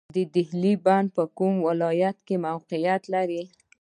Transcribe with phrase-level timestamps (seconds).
[0.15, 3.43] د دهلې بند په کوم ولایت کې موقعیت لري؟